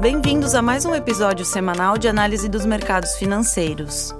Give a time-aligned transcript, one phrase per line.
[0.00, 4.14] Bem-vindos a mais um episódio semanal de análise dos mercados financeiros.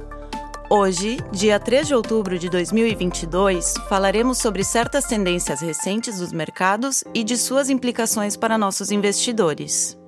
[0.70, 7.22] Hoje, dia 3 de outubro de 2022, falaremos sobre certas tendências recentes dos mercados e
[7.22, 9.98] de suas implicações para nossos investidores.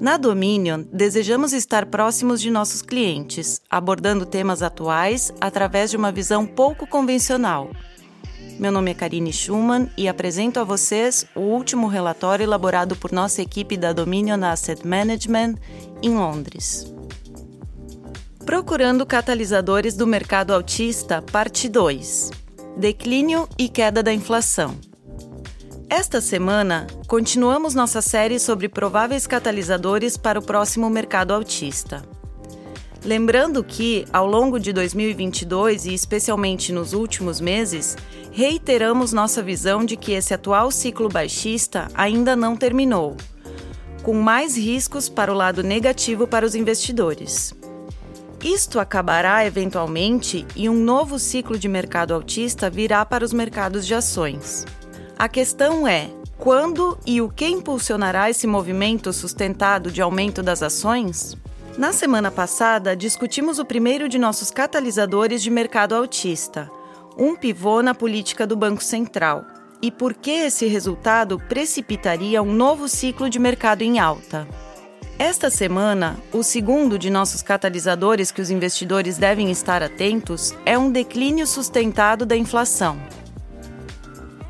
[0.00, 6.44] Na Dominion, desejamos estar próximos de nossos clientes, abordando temas atuais através de uma visão
[6.44, 7.70] pouco convencional.
[8.62, 13.42] Meu nome é Karine Schumann e apresento a vocês o último relatório elaborado por nossa
[13.42, 15.56] equipe da Dominion Asset Management
[16.00, 16.86] em Londres.
[18.46, 22.30] Procurando catalisadores do mercado autista, parte 2:
[22.76, 24.76] Declínio e queda da inflação.
[25.90, 32.04] Esta semana, continuamos nossa série sobre prováveis catalisadores para o próximo mercado autista.
[33.04, 37.96] Lembrando que, ao longo de 2022 e especialmente nos últimos meses,
[38.30, 43.16] reiteramos nossa visão de que esse atual ciclo baixista ainda não terminou,
[44.04, 47.52] com mais riscos para o lado negativo para os investidores.
[48.42, 53.94] Isto acabará eventualmente e um novo ciclo de mercado autista virá para os mercados de
[53.94, 54.64] ações.
[55.18, 61.36] A questão é: quando e o que impulsionará esse movimento sustentado de aumento das ações?
[61.78, 66.70] Na semana passada, discutimos o primeiro de nossos catalisadores de mercado autista,
[67.16, 69.46] um pivô na política do Banco Central,
[69.80, 74.46] e por que esse resultado precipitaria um novo ciclo de mercado em alta.
[75.18, 80.92] Esta semana, o segundo de nossos catalisadores que os investidores devem estar atentos é um
[80.92, 82.98] declínio sustentado da inflação.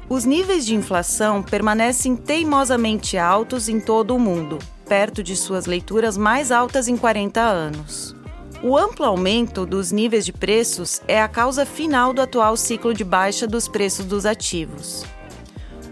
[0.08, 6.16] Os níveis de inflação permanecem teimosamente altos em todo o mundo, perto de suas leituras
[6.16, 8.14] mais altas em 40 anos.
[8.62, 13.02] O amplo aumento dos níveis de preços é a causa final do atual ciclo de
[13.02, 15.04] baixa dos preços dos ativos.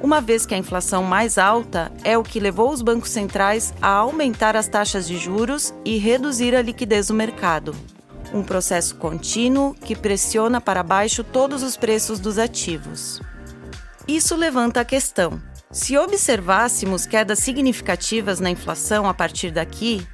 [0.00, 3.88] Uma vez que a inflação mais alta é o que levou os bancos centrais a
[3.88, 7.74] aumentar as taxas de juros e reduzir a liquidez do mercado.
[8.32, 13.20] Um processo contínuo que pressiona para baixo todos os preços dos ativos.
[14.06, 20.06] Isso levanta a questão: se observássemos quedas significativas na inflação a partir daqui,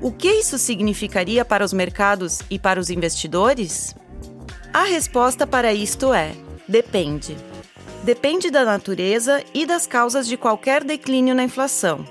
[0.00, 3.94] o que isso significaria para os mercados e para os investidores?
[4.72, 6.32] A resposta para isto é:
[6.68, 7.36] depende.
[8.02, 12.04] Depende da natureza e das causas de qualquer declínio na inflação.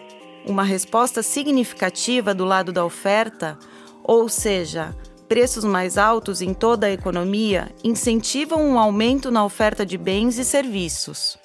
[0.45, 3.57] Uma resposta significativa do lado da oferta,
[4.03, 4.95] ou seja,
[5.27, 10.45] preços mais altos em toda a economia incentivam um aumento na oferta de bens e
[10.45, 11.37] serviços,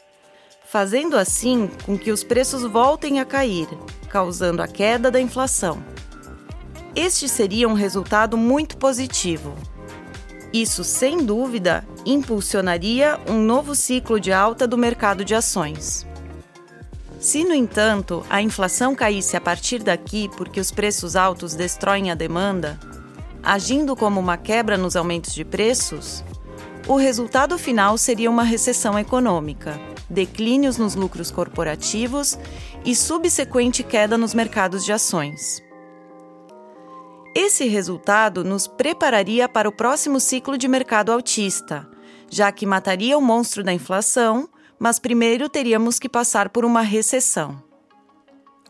[0.72, 3.68] fazendo assim com que os preços voltem a cair,
[4.08, 5.84] causando a queda da inflação.
[6.96, 9.54] Este seria um resultado muito positivo.
[10.50, 16.06] Isso, sem dúvida, impulsionaria um novo ciclo de alta do mercado de ações.
[17.20, 22.14] Se, no entanto, a inflação caísse a partir daqui porque os preços altos destroem a
[22.14, 22.80] demanda,
[23.42, 26.24] agindo como uma quebra nos aumentos de preços,
[26.88, 29.78] o resultado final seria uma recessão econômica,
[30.08, 32.38] declínios nos lucros corporativos
[32.84, 35.62] e subsequente queda nos mercados de ações.
[37.34, 41.88] Esse resultado nos prepararia para o próximo ciclo de mercado altista,
[42.28, 44.48] já que mataria o monstro da inflação,
[44.78, 47.62] mas primeiro teríamos que passar por uma recessão.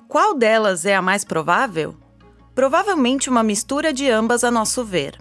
[0.06, 1.96] Qual delas é a mais provável?
[2.54, 5.18] Provavelmente uma mistura de ambas, a nosso ver.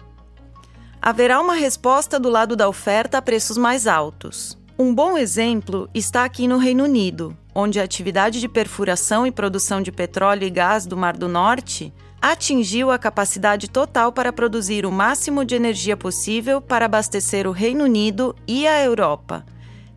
[1.01, 4.60] Haverá uma resposta do lado da oferta a preços mais altos.
[4.81, 9.79] Um bom exemplo está aqui no Reino Unido, onde a atividade de perfuração e produção
[9.79, 14.91] de petróleo e gás do Mar do Norte atingiu a capacidade total para produzir o
[14.91, 19.45] máximo de energia possível para abastecer o Reino Unido e a Europa,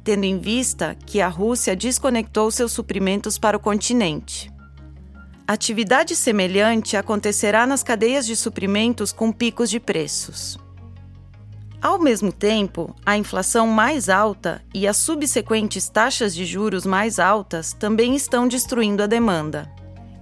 [0.05, 4.53] tendo em vista que a Rússia desconectou seus suprimentos para o continente.
[5.49, 10.63] Atividade semelhante acontecerá nas cadeias de suprimentos com picos de preços.
[11.85, 17.75] Ao mesmo tempo, a inflação mais alta e as subsequentes taxas de juros mais altas
[17.75, 19.71] também estão destruindo a demanda.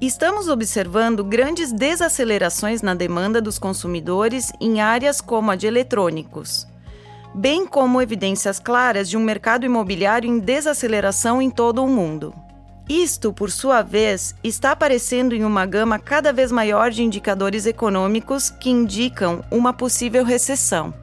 [0.00, 6.66] Estamos observando grandes desacelerações na demanda dos consumidores em áreas como a de eletrônicos,
[7.32, 12.34] bem como evidências claras de um mercado imobiliário em desaceleração em todo o mundo.
[12.88, 18.50] Isto, por sua vez, está aparecendo em uma gama cada vez maior de indicadores econômicos
[18.50, 21.01] que indicam uma possível recessão.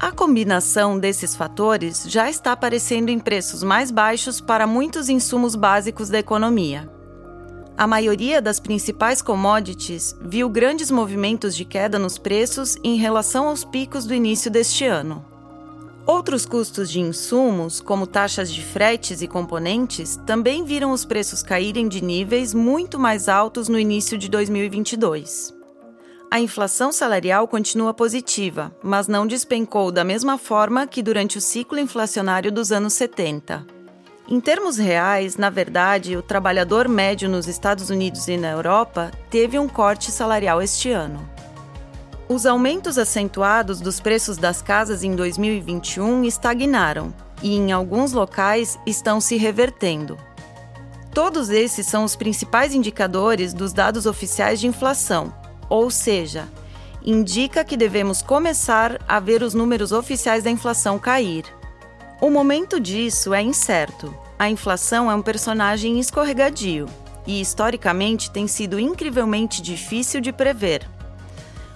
[0.00, 6.08] A combinação desses fatores já está aparecendo em preços mais baixos para muitos insumos básicos
[6.08, 6.88] da economia.
[7.76, 13.64] A maioria das principais commodities viu grandes movimentos de queda nos preços em relação aos
[13.64, 15.24] picos do início deste ano.
[16.06, 21.88] Outros custos de insumos, como taxas de fretes e componentes, também viram os preços caírem
[21.88, 25.57] de níveis muito mais altos no início de 2022.
[26.30, 31.78] A inflação salarial continua positiva, mas não despencou da mesma forma que durante o ciclo
[31.78, 33.66] inflacionário dos anos 70.
[34.28, 39.58] Em termos reais, na verdade, o trabalhador médio nos Estados Unidos e na Europa teve
[39.58, 41.18] um corte salarial este ano.
[42.28, 49.18] Os aumentos acentuados dos preços das casas em 2021 estagnaram e, em alguns locais, estão
[49.18, 50.18] se revertendo.
[51.14, 55.32] Todos esses são os principais indicadores dos dados oficiais de inflação,
[55.68, 56.48] ou seja,
[57.04, 61.44] indica que devemos começar a ver os números oficiais da inflação cair.
[62.20, 64.14] O momento disso é incerto.
[64.38, 66.86] A inflação é um personagem escorregadio
[67.26, 70.88] e, historicamente, tem sido incrivelmente difícil de prever.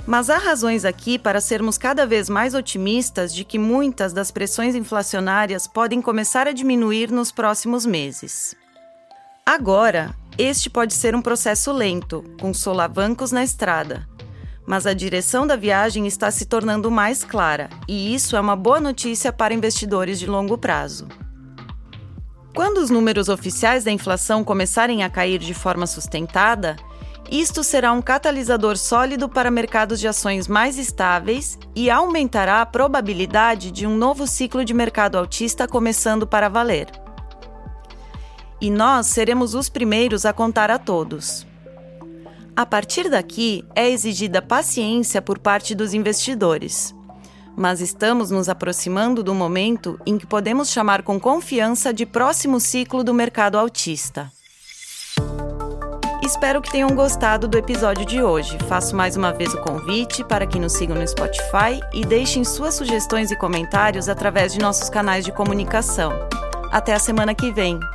[0.06, 4.74] Mas há razões aqui para sermos cada vez mais otimistas de que muitas das pressões
[4.74, 8.56] inflacionárias podem começar a diminuir nos próximos meses.
[9.46, 14.08] Agora, este pode ser um processo lento, com solavancos na estrada.
[14.66, 18.80] Mas a direção da viagem está se tornando mais clara, e isso é uma boa
[18.80, 21.06] notícia para investidores de longo prazo.
[22.54, 26.76] Quando os números oficiais da inflação começarem a cair de forma sustentada,
[27.30, 33.70] isto será um catalisador sólido para mercados de ações mais estáveis e aumentará a probabilidade
[33.70, 37.01] de um novo ciclo de mercado altista começando para valer.
[38.62, 41.44] E nós seremos os primeiros a contar a todos.
[42.54, 46.94] A partir daqui, é exigida paciência por parte dos investidores.
[47.56, 53.02] Mas estamos nos aproximando do momento em que podemos chamar com confiança de próximo ciclo
[53.02, 54.30] do mercado altista.
[56.24, 58.56] Espero que tenham gostado do episódio de hoje.
[58.68, 62.76] Faço mais uma vez o convite para que nos sigam no Spotify e deixem suas
[62.76, 66.12] sugestões e comentários através de nossos canais de comunicação.
[66.70, 67.80] Até a semana que vem.